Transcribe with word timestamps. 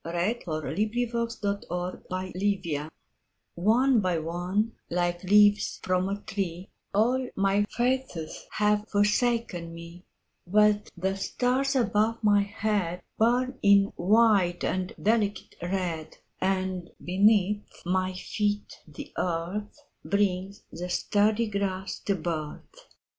1917. 0.03 0.91
Leaves 0.95 1.13
By 1.13 1.29
Sara 1.29 2.31
Teasdale 2.33 2.89
ONE 3.53 3.99
by 3.99 4.17
one, 4.17 4.71
like 4.89 5.23
leaves 5.23 5.79
from 5.83 6.09
a 6.09 6.19
tree, 6.21 6.71
All 6.91 7.29
my 7.35 7.67
faiths 7.69 8.47
have 8.53 8.89
forsaken 8.89 9.71
me; 9.71 10.03
But 10.47 10.89
the 10.97 11.15
stars 11.15 11.75
above 11.75 12.17
my 12.23 12.43
headBurn 12.45 13.59
in 13.61 13.93
white 13.95 14.63
and 14.63 14.91
delicate 14.99 15.55
red, 15.61 16.17
And 16.39 16.89
beneath 17.05 17.67
my 17.85 18.13
feet 18.15 18.79
the 18.87 19.13
earthBrings 19.19 20.63
the 20.71 20.89
sturdy 20.89 21.45
grass 21.47 21.99
to 22.05 22.15
birth. 22.15 22.87